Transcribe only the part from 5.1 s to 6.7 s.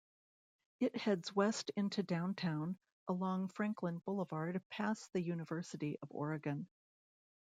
the University of Oregon.